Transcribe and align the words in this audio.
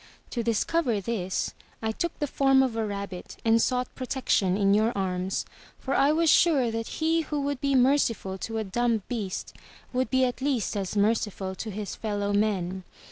To 0.31 0.41
discover 0.41 0.99
this, 0.99 1.53
I 1.79 1.91
took 1.91 2.17
the 2.17 2.25
form 2.25 2.63
of 2.63 2.75
a 2.75 2.83
rabbit 2.83 3.37
and 3.45 3.61
sought 3.61 3.93
protection 3.93 4.57
in 4.57 4.73
your 4.73 4.91
arms, 4.97 5.45
for 5.77 5.93
I 5.93 6.11
was 6.11 6.27
sure 6.27 6.71
that 6.71 6.87
he 6.97 7.21
who 7.21 7.39
would 7.41 7.61
be 7.61 7.75
merciful 7.75 8.39
to 8.39 8.57
a 8.57 8.63
dumb 8.63 9.03
beast, 9.07 9.53
would 9.93 10.09
be 10.09 10.25
at 10.25 10.41
least 10.41 10.75
as 10.75 10.97
merciful 10.97 11.53
to 11.53 11.69
his 11.69 11.95
fellow 11.95 12.33
men. 12.33 12.83